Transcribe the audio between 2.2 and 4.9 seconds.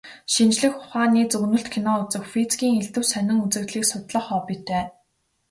физикийн элдэв сонин үзэгдлийг судлах хоббитой.